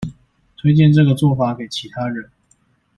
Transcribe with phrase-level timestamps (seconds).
[0.57, 2.31] 推薦這個做法給其他人